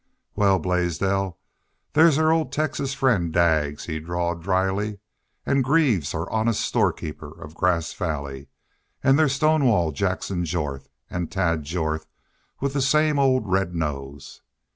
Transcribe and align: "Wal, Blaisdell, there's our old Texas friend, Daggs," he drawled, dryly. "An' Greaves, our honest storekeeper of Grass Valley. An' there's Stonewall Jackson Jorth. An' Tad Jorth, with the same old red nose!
"Wal, 0.35 0.57
Blaisdell, 0.57 1.37
there's 1.93 2.17
our 2.17 2.31
old 2.31 2.51
Texas 2.51 2.95
friend, 2.95 3.31
Daggs," 3.31 3.85
he 3.85 3.99
drawled, 3.99 4.41
dryly. 4.41 4.97
"An' 5.45 5.61
Greaves, 5.61 6.15
our 6.15 6.27
honest 6.31 6.61
storekeeper 6.61 7.39
of 7.39 7.53
Grass 7.53 7.93
Valley. 7.93 8.47
An' 9.03 9.15
there's 9.15 9.33
Stonewall 9.33 9.91
Jackson 9.91 10.43
Jorth. 10.43 10.89
An' 11.11 11.27
Tad 11.27 11.65
Jorth, 11.65 12.07
with 12.59 12.73
the 12.73 12.81
same 12.81 13.19
old 13.19 13.47
red 13.47 13.75
nose! 13.75 14.41